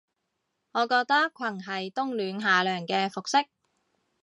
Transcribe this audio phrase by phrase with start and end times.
[0.71, 3.45] 我覺得裙係冬暖夏涼嘅服飾